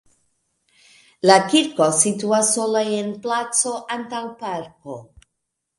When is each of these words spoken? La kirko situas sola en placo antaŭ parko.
La 1.29 1.35
kirko 1.51 1.91
situas 1.99 2.49
sola 2.57 2.83
en 3.01 3.13
placo 3.27 3.79
antaŭ 3.99 4.25
parko. 4.45 5.01